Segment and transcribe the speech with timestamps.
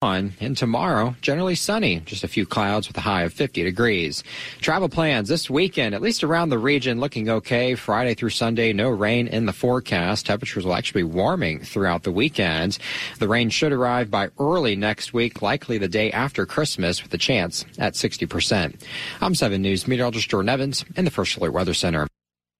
[0.00, 4.22] On and tomorrow, generally sunny, just a few clouds with a high of 50 degrees.
[4.60, 7.74] Travel plans this weekend, at least around the region, looking okay.
[7.74, 10.26] Friday through Sunday, no rain in the forecast.
[10.26, 12.78] Temperatures will actually be warming throughout the weekend.
[13.18, 17.18] The rain should arrive by early next week, likely the day after Christmas, with a
[17.18, 18.80] chance at 60%.
[19.20, 22.06] I'm 7 News meteorologist Jordan Evans in the First Alert Weather Center.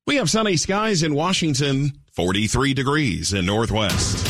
[0.09, 4.28] We have sunny skies in Washington, 43 degrees in Northwest.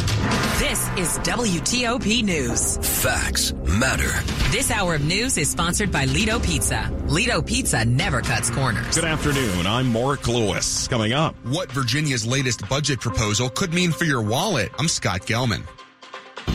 [0.59, 2.79] This is WTOP News.
[3.01, 4.11] Facts matter.
[4.51, 6.93] This hour of news is sponsored by Lido Pizza.
[7.07, 8.93] Lido Pizza never cuts corners.
[8.93, 9.69] Good afternoon.
[9.69, 10.89] I'm Mark Lewis.
[10.89, 11.37] Coming up.
[11.45, 14.73] What Virginia's latest budget proposal could mean for your wallet.
[14.81, 15.63] I'm Scott Gelman.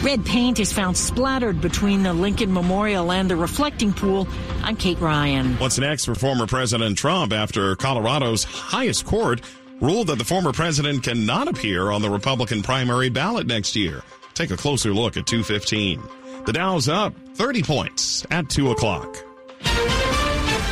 [0.03, 4.27] Red paint is found splattered between the Lincoln Memorial and the reflecting pool.
[4.63, 5.57] I'm Kate Ryan.
[5.59, 9.39] What's next for former President Trump after Colorado's highest court
[9.83, 14.01] ruled that the former president cannot appear on the Republican primary ballot next year?
[14.33, 16.01] Take a closer look at 215.
[16.45, 19.17] The Dow's up 30 points at 2 o'clock.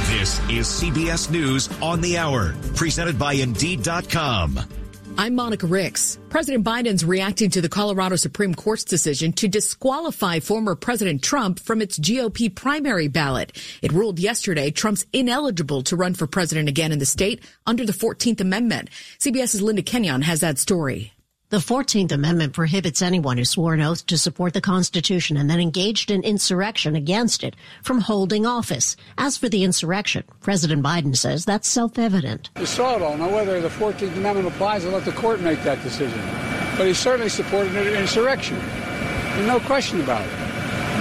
[0.07, 4.59] This is CBS News on the Hour, presented by Indeed.com.
[5.21, 6.17] I'm Monica Ricks.
[6.29, 11.79] President Biden's reacting to the Colorado Supreme Court's decision to disqualify former President Trump from
[11.79, 13.55] its GOP primary ballot.
[13.83, 17.93] It ruled yesterday Trump's ineligible to run for president again in the state under the
[17.93, 18.89] 14th Amendment.
[19.19, 21.13] CBS's Linda Kenyon has that story.
[21.51, 25.59] The 14th Amendment prohibits anyone who swore an oath to support the Constitution and then
[25.59, 28.95] engaged in insurrection against it from holding office.
[29.17, 32.51] As for the insurrection, President Biden says that's self-evident.
[32.57, 33.17] You saw it all.
[33.17, 36.21] Now, whether the 14th Amendment applies, I'll let the court make that decision.
[36.77, 38.57] But he certainly supported an insurrection.
[39.45, 40.40] No question about it.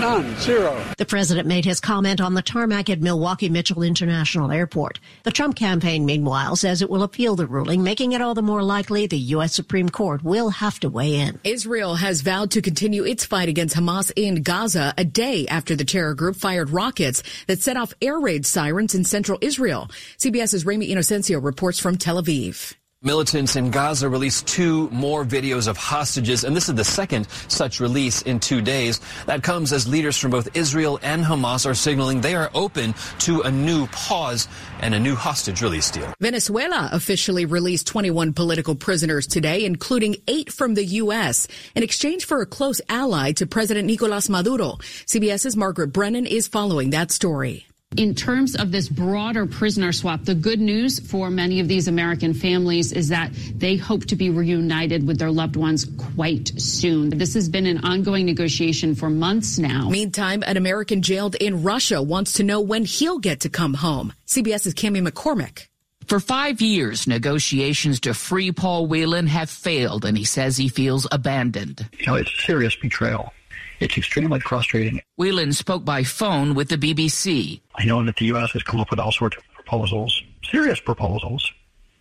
[0.01, 0.35] None.
[0.37, 0.83] Zero.
[0.97, 4.99] The president made his comment on the tarmac at Milwaukee Mitchell International Airport.
[5.25, 8.63] The Trump campaign, meanwhile, says it will appeal the ruling, making it all the more
[8.63, 9.53] likely the U.S.
[9.53, 11.39] Supreme Court will have to weigh in.
[11.45, 15.85] Israel has vowed to continue its fight against Hamas in Gaza a day after the
[15.85, 19.91] terror group fired rockets that set off air raid sirens in central Israel.
[20.17, 22.75] CBS's Ramy Inocencio reports from Tel Aviv.
[23.03, 27.81] Militants in Gaza released two more videos of hostages, and this is the second such
[27.81, 29.01] release in two days.
[29.25, 33.41] That comes as leaders from both Israel and Hamas are signaling they are open to
[33.41, 34.49] a new pause
[34.81, 36.13] and a new hostage release deal.
[36.21, 42.43] Venezuela officially released 21 political prisoners today, including eight from the U.S., in exchange for
[42.43, 44.77] a close ally to President Nicolas Maduro.
[45.07, 47.67] CBS's Margaret Brennan is following that story.
[47.97, 52.33] In terms of this broader prisoner swap, the good news for many of these American
[52.33, 57.11] families is that they hope to be reunited with their loved ones quite soon.
[57.11, 59.89] This has been an ongoing negotiation for months now.
[59.89, 64.13] Meantime, an American jailed in Russia wants to know when he'll get to come home.
[64.29, 65.67] CBS's Cami McCormick.
[66.07, 71.09] For five years, negotiations to free Paul Whelan have failed, and he says he feels
[71.11, 71.89] abandoned.
[71.99, 73.33] You know, it's serious betrayal.
[73.81, 75.01] It's extremely frustrating.
[75.17, 77.61] Whelan spoke by phone with the BBC.
[77.75, 78.53] I know that the U.S.
[78.53, 81.51] has come up with all sorts of proposals, serious proposals,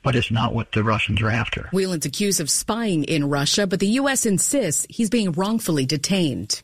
[0.04, 1.70] but it's not what the Russians are after.
[1.72, 4.26] Whelan's accused of spying in Russia, but the U.S.
[4.26, 6.62] insists he's being wrongfully detained.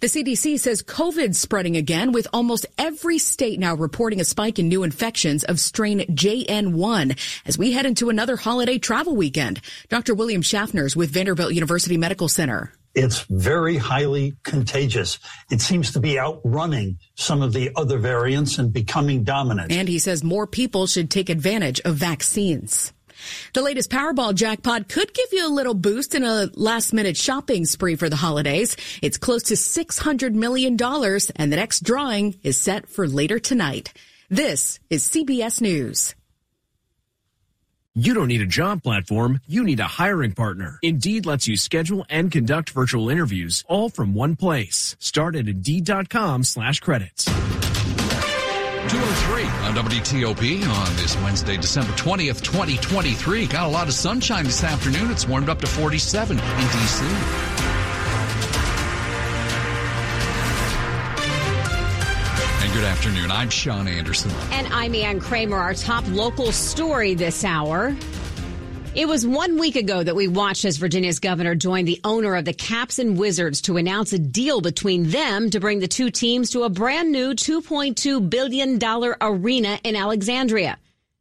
[0.00, 4.68] The CDC says COVID's spreading again with almost every state now reporting a spike in
[4.68, 7.16] new infections of strain JN1
[7.46, 9.60] as we head into another holiday travel weekend.
[9.88, 10.14] Dr.
[10.14, 12.72] William Schaffner's with Vanderbilt University Medical Center.
[12.94, 15.18] It's very highly contagious.
[15.50, 19.70] It seems to be outrunning some of the other variants and becoming dominant.
[19.70, 22.92] And he says more people should take advantage of vaccines.
[23.52, 27.64] The latest Powerball jackpot could give you a little boost in a last minute shopping
[27.64, 28.76] spree for the holidays.
[29.02, 33.92] It's close to $600 million and the next drawing is set for later tonight.
[34.30, 36.14] This is CBS News.
[37.96, 40.78] You don't need a job platform, you need a hiring partner.
[40.80, 44.94] Indeed lets you schedule and conduct virtual interviews all from one place.
[45.00, 47.24] Start at Indeed.com slash credits.
[47.24, 53.48] 203 on WTOP on this Wednesday, December 20th, 2023.
[53.48, 55.10] Got a lot of sunshine this afternoon.
[55.10, 57.69] It's warmed up to 47 in D.C.
[62.90, 63.30] afternoon.
[63.30, 64.32] I'm Sean Anderson.
[64.50, 65.56] And I'm Ann Kramer.
[65.56, 67.94] Our top local story this hour.
[68.96, 72.44] It was one week ago that we watched as Virginia's governor joined the owner of
[72.44, 76.50] the Caps and Wizards to announce a deal between them to bring the two teams
[76.50, 78.80] to a brand new $2.2 billion
[79.20, 80.76] arena in Alexandria.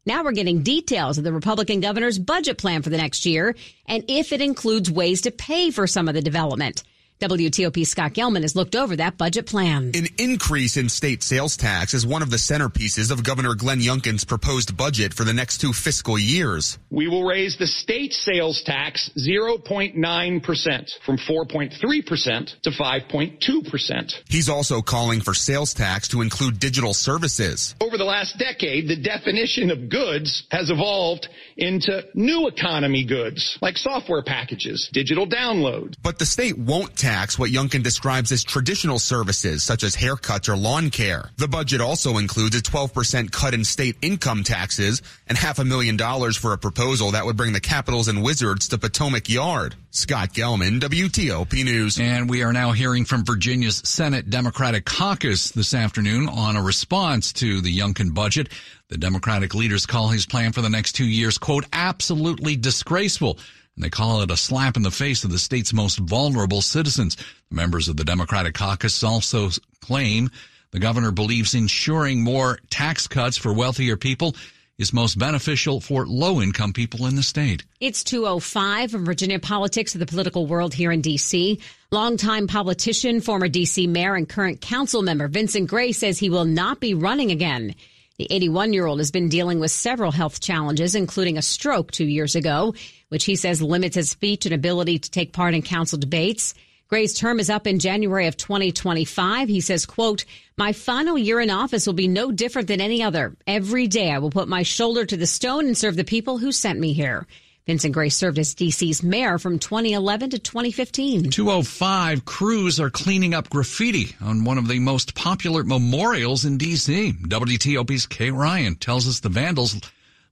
[0.07, 3.56] Now we're getting details of the Republican governor's budget plan for the next year
[3.86, 6.81] and if it includes ways to pay for some of the development.
[7.19, 9.92] WTOP Scott Gelman has looked over that budget plan.
[9.94, 14.24] An increase in state sales tax is one of the centerpieces of Governor Glenn Youngkin's
[14.24, 16.80] proposed budget for the next two fiscal years.
[16.89, 24.13] We will raise the state sales tax 0.9% from 4.3% to 5.2%.
[24.30, 27.75] He's also calling for sales tax to include digital services.
[27.81, 31.27] Over the last decade, the definition of goods has evolved
[31.57, 35.95] into new economy goods like software packages, digital downloads.
[36.01, 40.56] But the state won't tax what Youngkin describes as traditional services such as haircuts or
[40.56, 41.31] lawn care.
[41.38, 45.97] The budget also includes a 12% cut in state income taxes and half a million
[45.97, 49.75] dollars for a proposal that would bring the Capitals and Wizards to Potomac Yard.
[49.91, 52.00] Scott Gelman, WTOP News.
[52.00, 57.33] And we are now hearing from Virginia's Senate Democratic Caucus this afternoon on a response
[57.33, 58.50] to the Youngkin budget.
[58.89, 63.39] The Democratic leaders call his plan for the next two years, quote, absolutely disgraceful.
[63.80, 67.16] And they call it a slap in the face of the state's most vulnerable citizens.
[67.50, 70.31] Members of the Democratic caucus also claim
[70.72, 74.36] the governor believes ensuring more tax cuts for wealthier people
[74.78, 77.64] is most beneficial for low income people in the state.
[77.80, 81.62] It's 205 from Virginia politics of the political world here in D.C.
[81.90, 83.88] Longtime politician, former D.C.
[83.88, 87.76] mayor and current council member Vincent Gray says he will not be running again.
[88.18, 92.06] The 81 year old has been dealing with several health challenges, including a stroke two
[92.06, 92.74] years ago,
[93.09, 96.53] which he says limits his speech and ability to take part in council debates.
[96.88, 99.47] Gray's term is up in January of 2025.
[99.47, 100.25] He says, quote,
[100.57, 103.35] my final year in office will be no different than any other.
[103.45, 106.51] Every day I will put my shoulder to the stone and serve the people who
[106.51, 107.27] sent me here.
[107.67, 111.29] Vincent Gray served as DC's mayor from 2011 to 2015.
[111.29, 117.13] 205 crews are cleaning up graffiti on one of the most popular memorials in DC.
[117.27, 119.79] WTOP's Kate Ryan tells us the vandals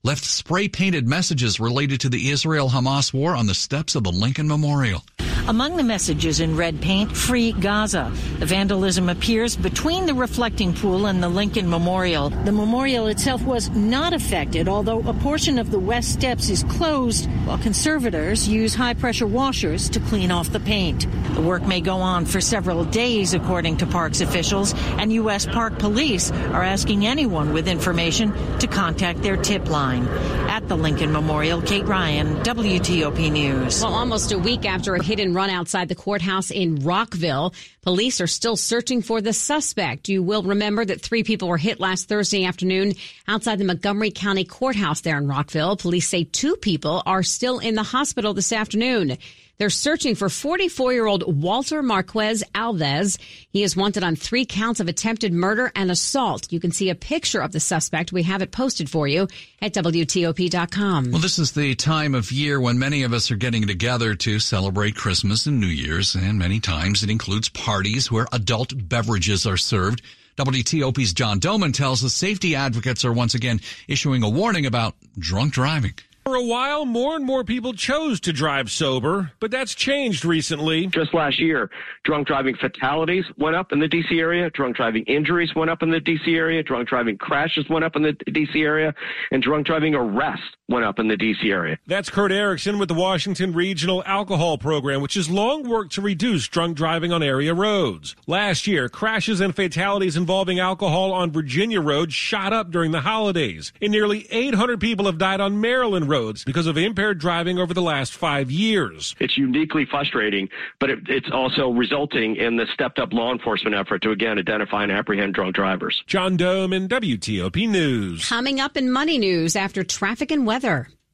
[0.04, 4.12] left spray painted messages related to the Israel Hamas war on the steps of the
[4.12, 5.04] Lincoln Memorial.
[5.48, 8.12] Among the messages in red paint, free Gaza.
[8.40, 12.32] The vandalism appears between the reflecting pool and the Lincoln Memorial.
[12.32, 17.30] The memorial itself was not affected, although a portion of the west steps is closed,
[17.46, 21.08] while conservators use high pressure washers to clean off the paint.
[21.36, 25.46] The work may go on for several days, according to parks officials, and U.S.
[25.46, 30.08] Park Police are asking anyone with information to contact their tip line.
[30.58, 33.80] At the Lincoln Memorial, Kate Ryan, WTOP News.
[33.80, 37.54] Well, almost a week after a hit and run outside the courthouse in Rockville.
[37.84, 40.10] Police are still searching for the suspect.
[40.10, 42.94] You will remember that three people were hit last Thursday afternoon
[43.28, 45.78] outside the Montgomery County Courthouse there in Rockville.
[45.78, 49.20] Police say two people are still in the hospital this afternoon.
[49.60, 53.18] They're searching for 44 year old Walter Marquez Alves.
[53.50, 56.52] He is wanted on three counts of attempted murder and assault.
[56.52, 58.12] You can see a picture of the suspect.
[58.12, 59.28] We have it posted for you
[59.60, 61.12] at WTOP.com.
[61.12, 64.38] Well, this is the time of year when many of us are getting together to
[64.38, 69.58] celebrate Christmas and New Year's, and many times it includes parties where adult beverages are
[69.58, 70.04] served.
[70.38, 75.54] WTOP's John Domen tells us safety advocates are once again issuing a warning about drunk
[75.54, 75.96] driving.
[76.28, 80.88] For a while, more and more people chose to drive sober, but that's changed recently.
[80.88, 81.70] Just last year,
[82.04, 85.90] drunk driving fatalities went up in the DC area, drunk driving injuries went up in
[85.90, 88.94] the DC area, drunk driving crashes went up in the DC area,
[89.32, 91.78] and drunk driving arrests went up in the DC area.
[91.88, 96.48] That's Kurt Erickson with the Washington Regional Alcohol Program, which has long worked to reduce
[96.48, 98.16] drunk driving on area roads.
[98.28, 103.72] Last year, crashes and fatalities involving alcohol on Virginia roads shot up during the holidays,
[103.82, 107.82] and nearly 800 people have died on Maryland roads because of impaired driving over the
[107.82, 109.16] last five years.
[109.20, 110.50] It's uniquely frustrating,
[110.80, 114.84] but it, it's also resulting in the stepped up law enforcement effort to again identify
[114.84, 116.04] and apprehend drunk drivers.
[116.08, 118.28] John Domen WTOP News.
[118.28, 120.57] Coming up in Money News after traffic and weather.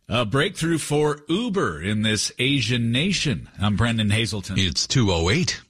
[0.08, 3.50] A breakthrough for Uber in this Asian nation.
[3.60, 4.58] I'm Brennan Hazelton.
[4.58, 5.62] It's 208.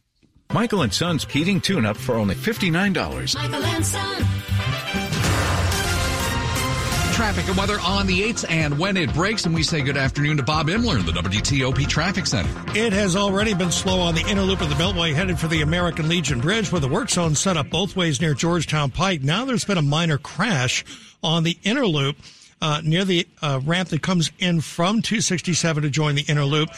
[0.53, 3.36] Michael and Son's heating tune up for only $59.
[3.36, 4.24] Michael and Son.
[7.13, 10.38] Traffic and weather on the 8th and when it breaks, and we say good afternoon
[10.38, 12.50] to Bob Imler in the WTOP Traffic Center.
[12.75, 15.62] It has already been slow on the inner loop of the Beltway headed for the
[15.62, 19.22] American Legion Bridge where the work zone set up both ways near Georgetown Pike.
[19.22, 20.84] Now there's been a minor crash
[21.24, 22.18] on the inner loop
[22.63, 26.70] uh, near the uh, ramp that comes in from 267 to join the inner loop.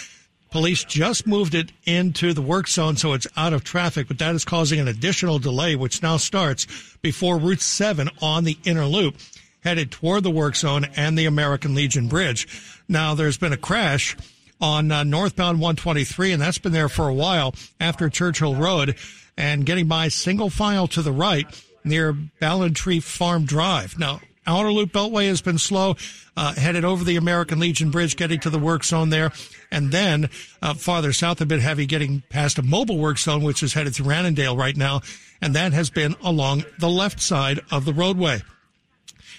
[0.50, 4.34] Police just moved it into the work zone, so it's out of traffic, but that
[4.34, 6.66] is causing an additional delay, which now starts
[7.04, 9.16] before Route 7 on the inner loop
[9.64, 12.48] headed toward the work zone and the American Legion Bridge.
[12.88, 14.18] Now, there's been a crash
[14.60, 18.96] on uh, northbound 123, and that's been there for a while after Churchill Road
[19.38, 21.46] and getting by single file to the right
[21.84, 24.00] near Ballantrae Farm Drive.
[24.00, 25.96] Now, Outer Loop Beltway has been slow,
[26.38, 29.32] uh, headed over the American Legion Bridge, getting to the work zone there.
[29.72, 30.30] And then
[30.62, 33.96] uh, farther south, a bit heavy getting past a mobile work zone, which is headed
[33.96, 35.02] through Annandale right now.
[35.42, 38.42] And that has been along the left side of the roadway.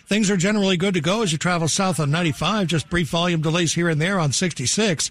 [0.06, 3.40] Things are generally good to go as you travel south on 95, just brief volume
[3.40, 5.10] delays here and there on 66.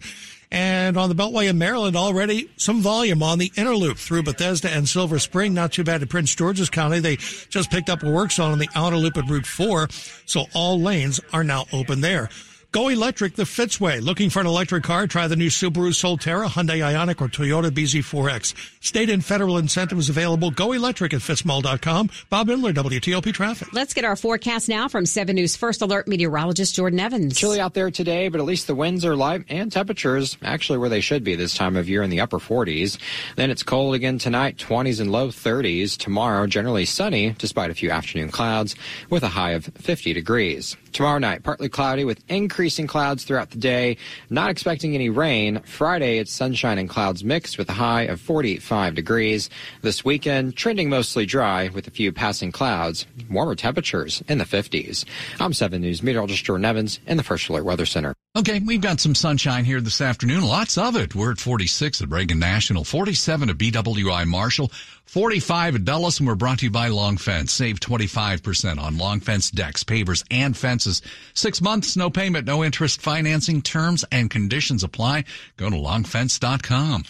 [0.52, 4.70] And on the Beltway in Maryland, already some volume on the inner loop through Bethesda
[4.70, 5.54] and Silver Spring.
[5.54, 7.00] Not too bad in Prince George's County.
[7.00, 9.88] They just picked up a work zone on the outer loop at Route 4.
[10.26, 12.30] So all lanes are now open there.
[12.76, 14.02] Go electric the Fitzway.
[14.02, 15.08] Looking for an electric car?
[15.08, 18.54] Try the new Subaru Solterra, Hyundai Ioniq, or Toyota BZ4X.
[18.84, 20.52] State and federal incentives available.
[20.52, 22.10] Go electric at fitzmall.com.
[22.30, 23.72] Bob Imler, WTOP Traffic.
[23.72, 27.38] Let's get our forecast now from 7 News First Alert meteorologist Jordan Evans.
[27.38, 30.90] Chilly out there today, but at least the winds are light and temperatures actually where
[30.90, 32.98] they should be this time of year in the upper 40s.
[33.38, 35.96] Then it's cold again tonight, 20s and low 30s.
[35.96, 38.76] Tomorrow, generally sunny despite a few afternoon clouds
[39.10, 40.76] with a high of 50 degrees.
[40.92, 42.24] Tomorrow night, partly cloudy with
[42.66, 43.96] increasing clouds throughout the day.
[44.32, 45.62] Not expecting any rain.
[45.66, 49.52] Friday, it's sunshine and clouds mixed with a high of 45 degrees.
[49.84, 53.06] This weekend, trending mostly dry with a few passing clouds.
[53.30, 55.06] Warmer temperatures in the 50s.
[55.40, 58.16] I'm 7 News meteorologist Jordan Evans in the First Alert Weather Center.
[58.38, 60.44] Okay, we've got some sunshine here this afternoon.
[60.44, 61.16] Lots of it.
[61.16, 64.74] We're at 46 at Reagan National, 47 at BWI Marshall,
[65.06, 67.54] 45 at Dulles, and we're brought to you by Long Fence.
[67.54, 71.02] Save 25% on Long Fence decks, pavers, and fences.
[71.34, 75.24] Six months, no payment, no interest financing terms and conditions apply.
[75.56, 77.06] Go to longfence.com.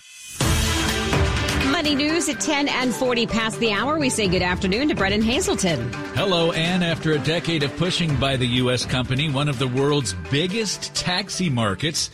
[1.93, 3.99] News at 10 and 40 past the hour.
[3.99, 5.93] We say good afternoon to Brennan Hazelton.
[6.15, 6.81] Hello, Ann.
[6.81, 8.85] After a decade of pushing by the U.S.
[8.85, 12.09] company, one of the world's biggest taxi markets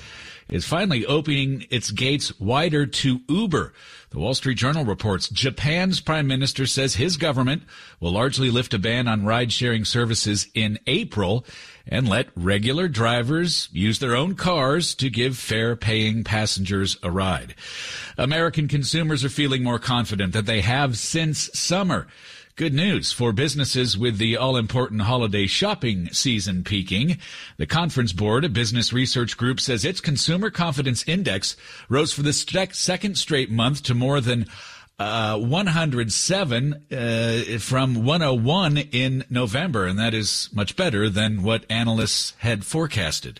[0.49, 3.73] is finally opening its gates wider to Uber.
[4.09, 7.63] The Wall Street Journal reports Japan's prime minister says his government
[8.01, 11.45] will largely lift a ban on ride sharing services in April
[11.87, 17.55] and let regular drivers use their own cars to give fare paying passengers a ride.
[18.17, 22.07] American consumers are feeling more confident that they have since summer.
[22.57, 27.17] Good news for businesses with the all important holiday shopping season peaking.
[27.57, 31.55] The Conference Board, a business research group, says its consumer confidence index
[31.87, 34.47] rose for the st- second straight month to more than
[35.01, 42.33] uh, 107 uh, from 101 in November, and that is much better than what analysts
[42.39, 43.39] had forecasted.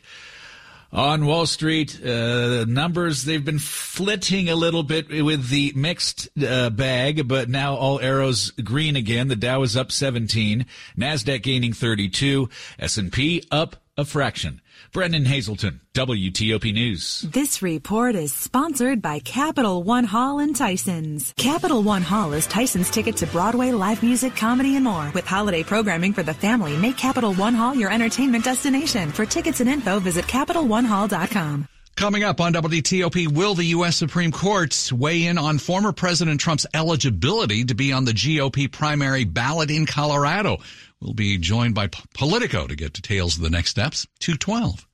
[0.93, 6.69] On Wall Street, uh, numbers, they've been flitting a little bit with the mixed uh,
[6.69, 9.29] bag, but now all arrows green again.
[9.29, 10.65] The Dow is up 17,
[10.97, 12.49] NASDAQ gaining 32,
[12.79, 14.60] S&P up a fraction.
[14.93, 17.21] Brennan Hazelton, WTOP News.
[17.21, 21.33] This report is sponsored by Capital One Hall and Tyson's.
[21.37, 25.09] Capital One Hall is Tyson's ticket to Broadway, live music, comedy, and more.
[25.13, 29.13] With holiday programming for the family, make Capital One Hall your entertainment destination.
[29.13, 31.69] For tickets and info, visit CapitalOneHall.com.
[31.95, 33.95] Coming up on WTOP, will the U.S.
[33.95, 39.23] Supreme Court weigh in on former President Trump's eligibility to be on the GOP primary
[39.23, 40.57] ballot in Colorado?
[41.01, 44.07] We'll be joined by Politico to get details of the next steps.
[44.19, 44.87] 212.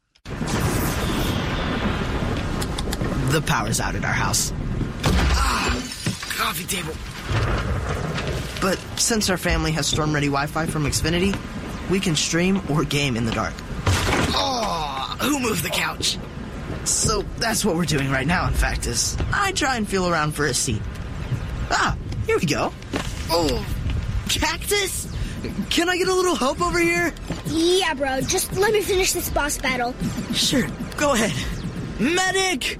[3.32, 4.54] The power's out at our house.
[5.04, 5.70] Ah,
[6.30, 6.94] coffee table.
[8.62, 11.38] But since our family has storm ready Wi Fi from Xfinity,
[11.90, 13.54] we can stream or game in the dark.
[14.34, 16.18] Oh, who moved the couch?
[16.86, 20.32] So that's what we're doing right now, in fact, is I try and feel around
[20.32, 20.82] for a seat.
[21.70, 22.72] Ah, here we go.
[23.30, 23.66] Oh,
[24.30, 25.08] cactus?
[25.70, 27.14] Can I get a little help over here?
[27.46, 28.22] Yeah, bro.
[28.22, 29.94] Just let me finish this boss battle.
[30.34, 30.68] Sure.
[30.98, 31.34] Go ahead.
[32.00, 32.80] Medic!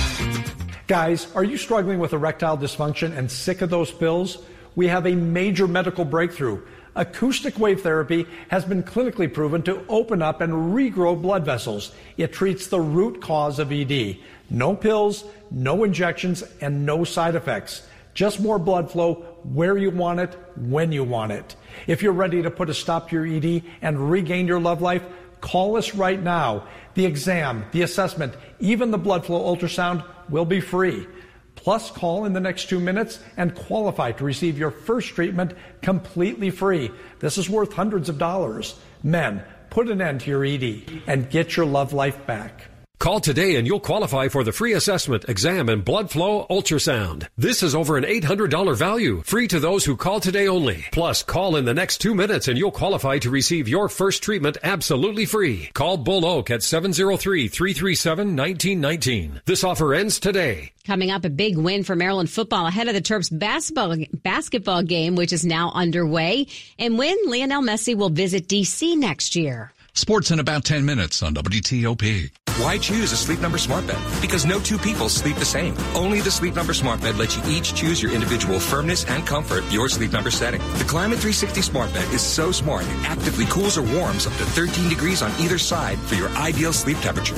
[0.91, 4.39] Guys, are you struggling with erectile dysfunction and sick of those pills?
[4.75, 6.63] We have a major medical breakthrough.
[6.97, 11.93] Acoustic wave therapy has been clinically proven to open up and regrow blood vessels.
[12.17, 14.17] It treats the root cause of ED.
[14.49, 17.87] No pills, no injections, and no side effects.
[18.13, 21.55] Just more blood flow where you want it, when you want it.
[21.87, 25.03] If you're ready to put a stop to your ED and regain your love life,
[25.41, 26.67] call us right now.
[26.93, 31.07] The exam, the assessment, even the blood flow ultrasound will be free.
[31.55, 36.49] Plus, call in the next two minutes and qualify to receive your first treatment completely
[36.49, 36.89] free.
[37.19, 38.79] This is worth hundreds of dollars.
[39.03, 42.70] Men, put an end to your ED and get your love life back.
[43.01, 47.27] Call today and you'll qualify for the free assessment, exam, and blood flow ultrasound.
[47.35, 50.85] This is over an $800 value, free to those who call today only.
[50.91, 54.59] Plus, call in the next two minutes and you'll qualify to receive your first treatment
[54.61, 55.71] absolutely free.
[55.73, 59.45] Call Bull Oak at 703-337-1919.
[59.45, 60.71] This offer ends today.
[60.85, 65.15] Coming up, a big win for Maryland football ahead of the Terps basketball, basketball game,
[65.15, 66.45] which is now underway,
[66.77, 68.95] and when Lionel Messi will visit D.C.
[68.95, 69.73] next year.
[69.93, 72.31] Sports in about 10 minutes on WTOP.
[72.61, 73.97] Why choose a Sleep Number smart bed?
[74.21, 75.73] Because no two people sleep the same.
[75.95, 79.63] Only the Sleep Number smart bed lets you each choose your individual firmness and comfort,
[79.71, 80.61] your Sleep Number setting.
[80.77, 84.45] The Climate 360 smart bed is so smart it actively cools or warms up to
[84.45, 87.35] 13 degrees on either side for your ideal sleep temperature.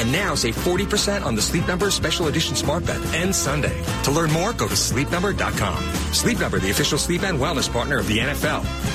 [0.00, 3.82] And now save 40% on the Sleep Number Special Edition Smart Bed and Sunday.
[4.04, 5.92] To learn more, go to sleepnumber.com.
[6.14, 8.85] Sleep Number, the official sleep and wellness partner of the NFL.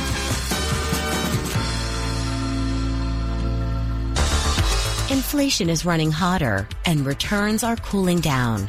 [5.31, 8.67] Inflation is running hotter and returns are cooling down.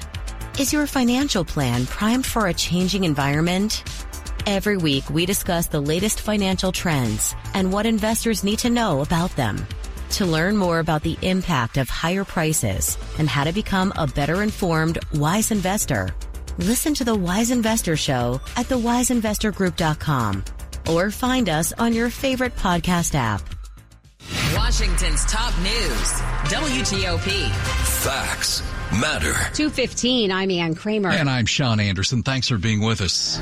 [0.61, 3.83] Is your financial plan primed for a changing environment?
[4.47, 9.35] Every week, we discuss the latest financial trends and what investors need to know about
[9.35, 9.67] them.
[10.11, 14.45] To learn more about the impact of higher prices and how to become a better
[14.45, 16.15] informed, wise investor,
[16.59, 20.45] listen to the Wise Investor Show at thewiseinvestorgroup.com
[20.89, 23.52] or find us on your favorite podcast app.
[24.73, 26.13] Washington's top news,
[26.49, 27.51] WTOP.
[28.03, 29.35] Facts matter.
[29.53, 31.11] 215, I'm Ann Kramer.
[31.11, 32.23] And I'm Sean Anderson.
[32.23, 33.39] Thanks for being with us.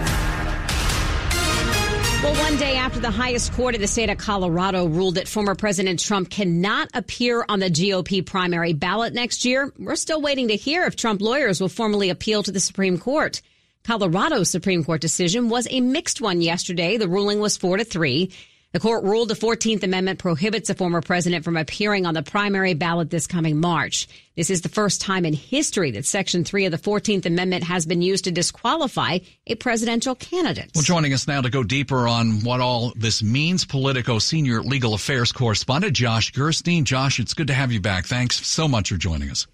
[2.24, 5.54] Well, one day after the highest court in the state of Colorado ruled that former
[5.54, 10.56] President Trump cannot appear on the GOP primary ballot next year, we're still waiting to
[10.56, 13.40] hear if Trump lawyers will formally appeal to the Supreme Court.
[13.84, 16.96] Colorado's Supreme Court decision was a mixed one yesterday.
[16.96, 18.32] The ruling was four to three.
[18.72, 22.74] The court ruled the 14th Amendment prohibits a former president from appearing on the primary
[22.74, 24.06] ballot this coming March.
[24.36, 27.84] This is the first time in history that Section 3 of the 14th Amendment has
[27.84, 30.70] been used to disqualify a presidential candidate.
[30.72, 34.94] Well, joining us now to go deeper on what all this means, Politico senior legal
[34.94, 36.84] affairs correspondent Josh Gerstein.
[36.84, 38.06] Josh, it's good to have you back.
[38.06, 39.48] Thanks so much for joining us.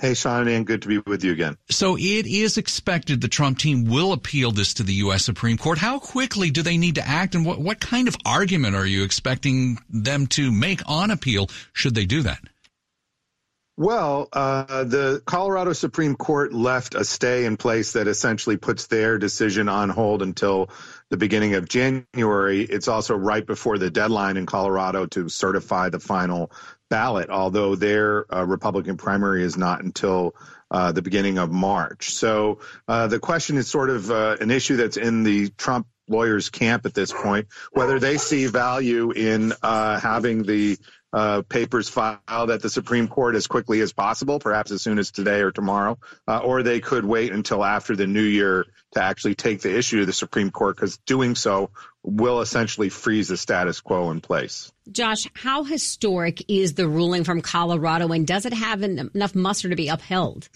[0.00, 1.56] Hey, Sean, and good to be with you again.
[1.70, 5.24] So it is expected the Trump team will appeal this to the U.S.
[5.24, 5.78] Supreme Court.
[5.78, 9.04] How quickly do they need to act, and what, what kind of argument are you
[9.04, 12.40] expecting them to make on appeal should they do that?
[13.76, 19.18] Well, uh, the Colorado Supreme Court left a stay in place that essentially puts their
[19.18, 20.70] decision on hold until
[21.10, 22.62] the beginning of January.
[22.62, 26.52] It's also right before the deadline in Colorado to certify the final
[26.94, 30.36] ballot, although their uh, Republican primary is not until
[30.70, 32.10] uh, the beginning of March.
[32.10, 36.50] So uh, the question is sort of uh, an issue that's in the Trump lawyers'
[36.50, 40.78] camp at this point, whether they see value in uh, having the
[41.14, 45.12] uh, papers filed at the Supreme Court as quickly as possible, perhaps as soon as
[45.12, 45.96] today or tomorrow,
[46.26, 50.00] uh, or they could wait until after the new year to actually take the issue
[50.00, 51.70] to the Supreme Court, because doing so
[52.02, 54.72] will essentially freeze the status quo in place.
[54.90, 59.76] Josh, how historic is the ruling from Colorado, and does it have enough muster to
[59.76, 60.48] be upheld?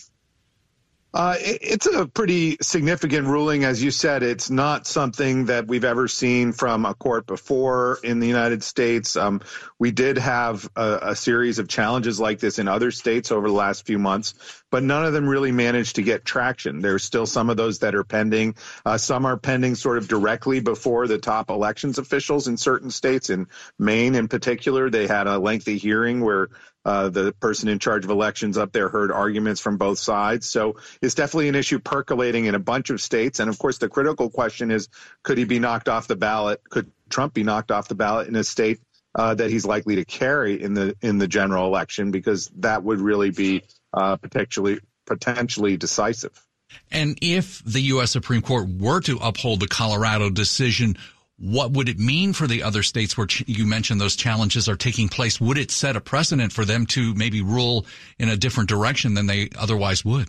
[1.15, 3.65] Uh, it, it's a pretty significant ruling.
[3.65, 8.21] As you said, it's not something that we've ever seen from a court before in
[8.21, 9.17] the United States.
[9.17, 9.41] Um,
[9.79, 13.55] we did have a, a, series of challenges like this in other states over the
[13.55, 14.35] last few months,
[14.71, 16.81] but none of them really managed to get traction.
[16.81, 18.57] There's still some of those that are pending.
[18.85, 23.31] Uh, some are pending sort of directly before the top elections officials in certain states.
[23.31, 23.47] In
[23.79, 26.49] Maine, in particular, they had a lengthy hearing where
[26.89, 30.49] uh, the person in charge of elections up there heard arguments from both sides.
[30.49, 33.41] So it's definitely an issue percolating in a bunch of states.
[33.41, 34.89] And of course, the critical question is
[35.23, 36.63] could he be knocked off the ballot?
[36.71, 38.81] Could Trump be knocked off the ballot in a state
[39.15, 42.11] uh, that he's likely to carry in the in the general election?
[42.11, 46.43] Because that would really be uh, potentially potentially decisive.
[46.91, 48.13] And if the U.S.
[48.13, 50.97] Supreme Court were to uphold the Colorado decision,
[51.39, 54.77] what would it mean for the other states where ch- you mentioned those challenges are
[54.77, 55.41] taking place?
[55.41, 57.87] Would it set a precedent for them to maybe rule
[58.19, 60.29] in a different direction than they otherwise would?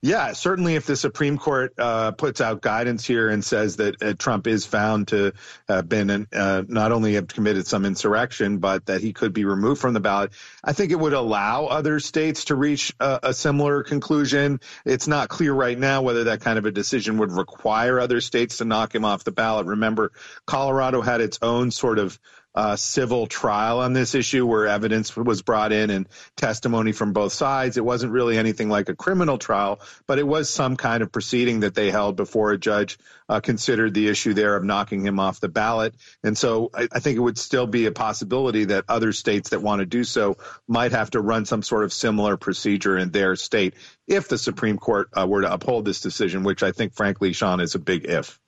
[0.00, 4.14] Yeah, certainly if the Supreme Court uh, puts out guidance here and says that uh,
[4.16, 5.32] Trump is found to
[5.68, 9.80] have been uh, not only have committed some insurrection, but that he could be removed
[9.80, 10.30] from the ballot,
[10.62, 14.60] I think it would allow other states to reach a similar conclusion.
[14.84, 18.58] It's not clear right now whether that kind of a decision would require other states
[18.58, 19.66] to knock him off the ballot.
[19.66, 20.12] Remember,
[20.46, 22.20] Colorado had its own sort of
[22.58, 27.32] uh, civil trial on this issue where evidence was brought in and testimony from both
[27.32, 27.76] sides.
[27.76, 31.60] It wasn't really anything like a criminal trial, but it was some kind of proceeding
[31.60, 35.38] that they held before a judge uh, considered the issue there of knocking him off
[35.38, 35.94] the ballot.
[36.24, 39.62] And so I, I, think it would still be a possibility that other states that
[39.62, 43.36] want to do so might have to run some sort of similar procedure in their
[43.36, 43.74] state
[44.08, 47.60] if the Supreme Court uh, were to uphold this decision, which I think, frankly, Sean,
[47.60, 48.40] is a big if.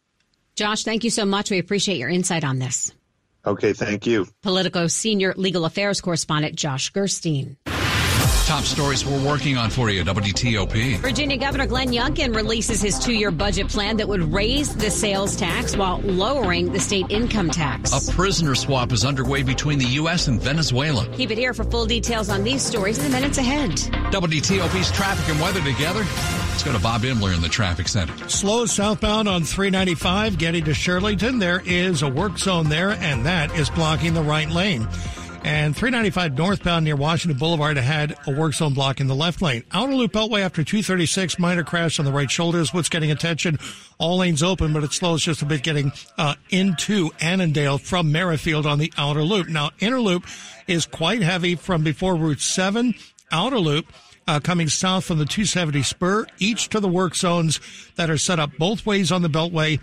[0.57, 1.53] Josh, thank you so much.
[1.53, 2.93] We appreciate your insight on this.
[3.47, 4.27] Okay, thank you.
[4.43, 7.57] Politico senior legal affairs correspondent Josh Gerstein.
[8.51, 10.97] Top stories we're working on for you, WTOP.
[10.99, 15.37] Virginia Governor Glenn Youngkin releases his two year budget plan that would raise the sales
[15.37, 18.09] tax while lowering the state income tax.
[18.09, 20.27] A prisoner swap is underway between the U.S.
[20.27, 21.07] and Venezuela.
[21.13, 23.71] Keep it here for full details on these stories in the minutes ahead.
[24.11, 26.01] WTOP's traffic and weather together.
[26.01, 28.29] Let's go to Bob Imler in the traffic center.
[28.29, 31.39] Slow southbound on 395 getting to Shirlington.
[31.39, 34.89] There is a work zone there, and that is blocking the right lane.
[35.43, 39.65] And 395 northbound near Washington Boulevard had a work zone block in the left lane.
[39.73, 43.59] Outer Loop Beltway after 236, minor crash on the right shoulder is what's getting attention.
[43.97, 48.67] All lanes open, but it slows just a bit getting uh, into Annandale from Merrifield
[48.67, 49.49] on the outer loop.
[49.49, 50.27] Now, inner loop
[50.67, 52.95] is quite heavy from before Route 7.
[53.33, 53.87] Outer loop
[54.29, 57.61] uh, coming south from the 270 spur, each to the work zones
[57.97, 59.81] that are set up both ways on the Beltway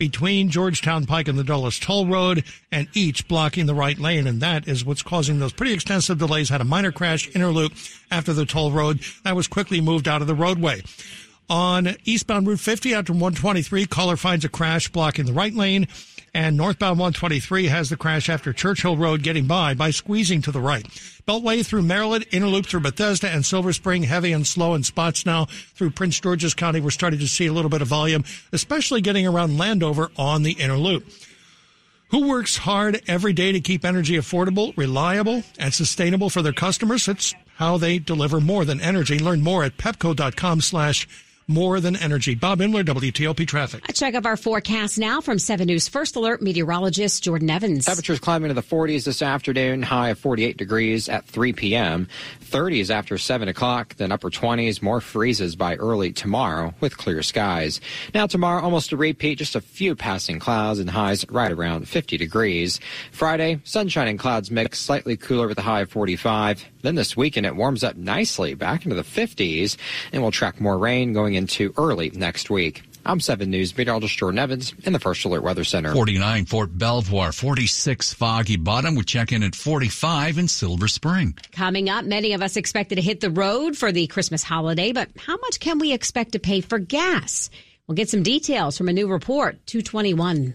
[0.00, 4.26] between Georgetown Pike and the Dulles Toll Road, and each blocking the right lane.
[4.26, 6.48] And that is what's causing those pretty extensive delays.
[6.48, 7.74] Had a minor crash inner loop
[8.10, 10.82] after the toll road that was quickly moved out of the roadway.
[11.50, 15.86] On eastbound Route 50 after 123, caller finds a crash blocking the right lane
[16.34, 20.60] and northbound 123 has the crash after Churchill Road getting by by squeezing to the
[20.60, 20.84] right.
[21.26, 25.46] Beltway through Maryland, Interloop through Bethesda and Silver Spring, heavy and slow in spots now
[25.74, 26.80] through Prince George's County.
[26.80, 30.54] We're starting to see a little bit of volume, especially getting around Landover on the
[30.54, 31.04] Interloop.
[32.10, 37.06] Who works hard every day to keep energy affordable, reliable, and sustainable for their customers?
[37.06, 39.18] It's how they deliver more than energy.
[39.18, 41.06] Learn more at pepco.com slash
[41.50, 42.34] more than energy.
[42.34, 43.86] Bob Imler, WTOP Traffic.
[43.88, 47.84] A check of our forecast now from 7 News First Alert meteorologist Jordan Evans.
[47.84, 52.08] Temperatures climbing to the 40s this afternoon, high of 48 degrees at 3 p.m.
[52.40, 57.80] 30s after 7 o'clock, then upper 20s, more freezes by early tomorrow with clear skies.
[58.14, 62.16] Now tomorrow, almost a repeat, just a few passing clouds and highs right around 50
[62.16, 62.78] degrees.
[63.10, 66.64] Friday, sunshine and clouds mix, slightly cooler with a high of 45.
[66.82, 69.76] Then this weekend, it warms up nicely back into the 50s,
[70.12, 72.82] and we'll track more rain going into early next week.
[73.04, 75.92] I'm 7 News meteorologist Jordan Evans in the First Alert Weather Center.
[75.92, 78.94] 49 Fort Belvoir, 46 Foggy Bottom.
[78.94, 81.34] We check in at 45 in Silver Spring.
[81.52, 85.08] Coming up, many of us expected to hit the road for the Christmas holiday, but
[85.16, 87.48] how much can we expect to pay for gas?
[87.86, 90.54] We'll get some details from a new report, 221.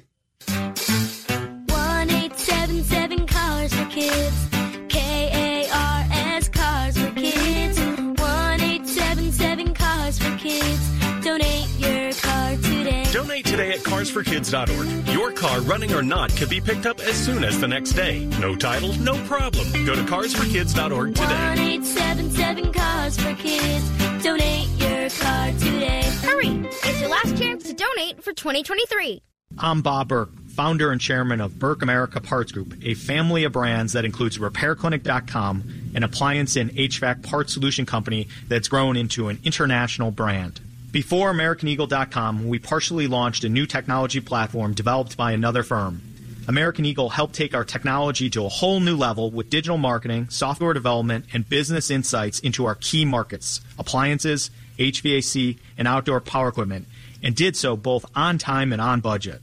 [13.75, 15.07] At carsforkids.org.
[15.13, 18.25] Your car, running or not, can be picked up as soon as the next day.
[18.39, 19.67] No title, no problem.
[19.85, 21.25] Go to carsforkids.org today.
[21.25, 24.23] 1877 Cars for Kids.
[24.23, 26.01] Donate your car today.
[26.23, 26.67] Hurry!
[26.83, 29.21] It's your last chance to donate for 2023.
[29.57, 33.93] I'm Bob Burke, founder and chairman of Burke America Parts Group, a family of brands
[33.93, 40.11] that includes RepairClinic.com, an appliance and HVAC parts solution company that's grown into an international
[40.11, 40.59] brand.
[40.95, 46.01] Before AmericanEagle.com, we partially launched a new technology platform developed by another firm.
[46.47, 50.73] American Eagle helped take our technology to a whole new level with digital marketing, software
[50.73, 56.87] development, and business insights into our key markets appliances, HVAC, and outdoor power equipment,
[57.21, 59.41] and did so both on time and on budget.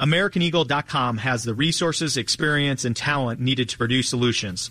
[0.00, 4.70] AmericanEagle.com has the resources, experience, and talent needed to produce solutions.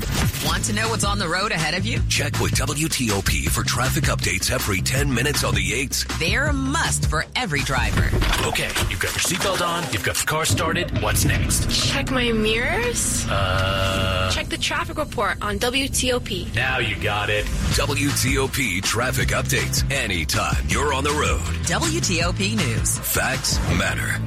[0.51, 2.01] Want to know what's on the road ahead of you?
[2.09, 6.19] Check with WTOP for traffic updates every 10 minutes on the 8s.
[6.19, 8.09] They're a must for every driver.
[8.47, 11.01] Okay, you've got your seatbelt on, you've got the car started.
[11.01, 11.71] What's next?
[11.71, 13.25] Check my mirrors.
[13.29, 14.29] Uh.
[14.33, 16.53] Check the traffic report on WTOP.
[16.53, 17.45] Now you got it.
[17.45, 21.39] WTOP traffic updates anytime you're on the road.
[21.63, 22.99] WTOP News.
[22.99, 24.21] Facts matter.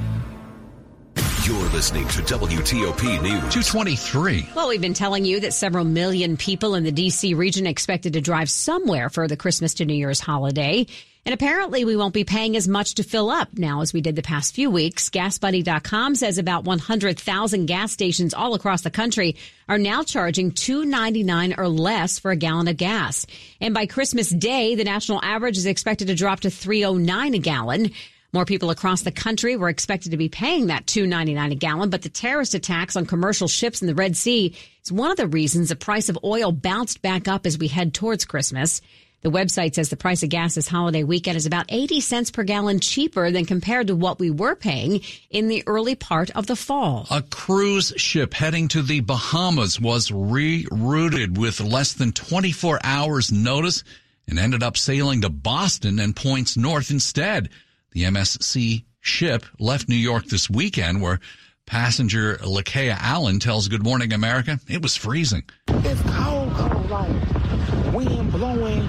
[1.45, 3.53] You're listening to WTOP News.
[3.53, 4.49] 223.
[4.57, 7.35] Well, we've been telling you that several million people in the D.C.
[7.35, 10.87] region expected to drive somewhere for the Christmas to New Year's holiday.
[11.27, 14.17] And apparently we won't be paying as much to fill up now as we did
[14.17, 15.11] the past few weeks.
[15.11, 19.37] GasBuddy.com says about 100,000 gas stations all across the country
[19.69, 23.27] are now charging $2.99 or less for a gallon of gas.
[23.61, 27.91] And by Christmas Day, the national average is expected to drop to 3.09 a gallon.
[28.35, 32.03] More people across the country were expected to be paying that $2.99 a gallon, but
[32.03, 35.69] the terrorist attacks on commercial ships in the Red Sea is one of the reasons
[35.69, 38.81] the price of oil bounced back up as we head towards Christmas.
[39.21, 42.43] The website says the price of gas this holiday weekend is about 80 cents per
[42.43, 46.57] gallon cheaper than compared to what we were paying in the early part of the
[46.57, 47.07] fall.
[47.13, 53.85] A cruise ship heading to the Bahamas was rerouted with less than 24 hours notice
[54.27, 57.49] and ended up sailing to Boston and points north instead.
[57.95, 61.21] The MSC ship left New York this weekend where
[61.65, 65.45] passenger Lakea Allen tells Good Morning America it was freezing.
[65.69, 68.89] It's cold, cold, like wind blowing,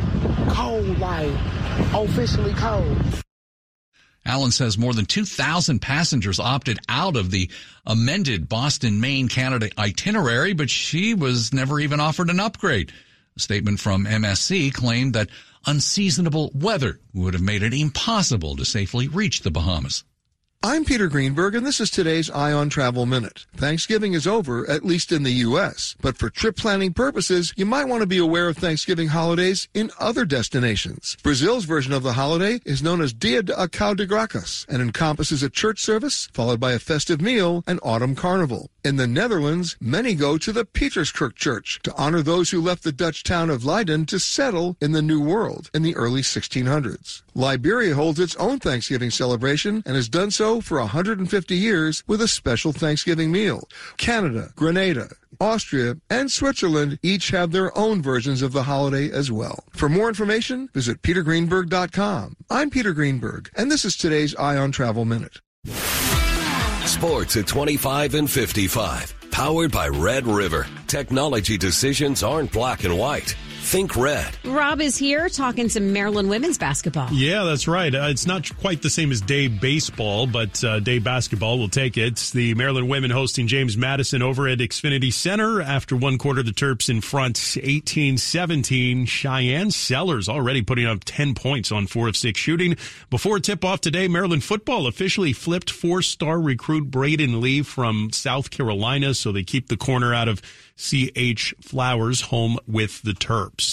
[0.50, 1.32] cold, like
[1.94, 2.98] officially cold.
[4.26, 7.52] Allen says more than 2,000 passengers opted out of the
[7.86, 12.92] amended Boston, Maine, Canada itinerary, but she was never even offered an upgrade.
[13.38, 15.30] A statement from MSC claimed that
[15.66, 20.04] unseasonable weather would have made it impossible to safely reach the Bahamas.
[20.68, 23.46] I'm Peter Greenberg, and this is today's Eye on Travel Minute.
[23.56, 27.86] Thanksgiving is over, at least in the U.S., but for trip planning purposes, you might
[27.86, 31.18] want to be aware of Thanksgiving holidays in other destinations.
[31.22, 35.44] Brazil's version of the holiday is known as Dia de Ação de Graças and encompasses
[35.44, 38.72] a church service followed by a festive meal and autumn carnival.
[38.86, 42.92] In the Netherlands, many go to the Pieterskerk Church to honor those who left the
[42.92, 47.24] Dutch town of Leiden to settle in the New World in the early 1600s.
[47.34, 52.28] Liberia holds its own Thanksgiving celebration and has done so for 150 years with a
[52.28, 53.68] special Thanksgiving meal.
[53.98, 55.10] Canada, Grenada,
[55.42, 59.64] Austria, and Switzerland each have their own versions of the holiday as well.
[59.72, 62.36] For more information, visit petergreenberg.com.
[62.52, 65.42] I'm Peter Greenberg, and this is today's Eye on Travel Minute.
[66.88, 69.14] Sports at 25 and 55.
[69.32, 70.68] Powered by Red River.
[70.88, 73.36] Technology decisions aren't black and white.
[73.66, 74.38] Think red.
[74.46, 77.10] Rob is here talking some Maryland women's basketball.
[77.12, 77.94] Yeah, that's right.
[77.94, 81.98] Uh, it's not quite the same as day baseball, but uh, day basketball will take
[81.98, 82.18] it.
[82.32, 85.64] The Maryland women hosting James Madison over at Xfinity Center.
[85.64, 89.08] After one quarter, the Terps in front 18-17.
[89.08, 92.78] Shyanne Sellers already putting up 10 points on 4 of 6 shooting.
[93.10, 99.32] Before tip-off today, Maryland football officially flipped four-star recruit Braden Lee from South Carolina, so
[99.32, 100.40] they keep the corner out of
[100.76, 101.56] C.H.
[101.62, 103.64] Flowers home with the Terps.